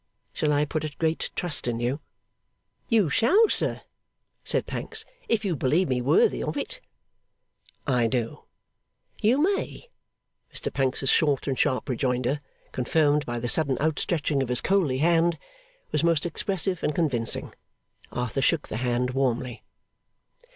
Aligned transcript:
Shall 0.33 0.51
I 0.51 0.65
put 0.65 0.83
a 0.83 0.89
great 0.97 1.29
trust 1.35 1.67
in 1.67 1.79
you?' 1.79 1.99
'You 2.89 3.07
shall, 3.07 3.47
sir,' 3.49 3.81
said 4.43 4.65
Pancks, 4.65 5.05
'if 5.29 5.45
you 5.45 5.55
believe 5.55 5.89
me 5.89 6.01
worthy 6.01 6.41
of 6.41 6.57
it.' 6.57 6.81
'I 7.85 8.07
do.' 8.07 8.39
'You 9.21 9.39
may!' 9.43 9.89
Mr 10.51 10.73
Pancks's 10.73 11.09
short 11.11 11.45
and 11.47 11.55
sharp 11.59 11.87
rejoinder, 11.87 12.41
confirmed 12.71 13.27
by 13.27 13.37
the 13.37 13.47
sudden 13.47 13.77
outstretching 13.79 14.41
of 14.41 14.49
his 14.49 14.59
coaly 14.61 14.97
hand, 14.97 15.37
was 15.91 16.03
most 16.03 16.25
expressive 16.25 16.81
and 16.83 16.95
convincing. 16.95 17.53
Arthur 18.11 18.41
shook 18.41 18.69
the 18.69 18.77
hand 18.77 19.11
warmly. 19.11 19.61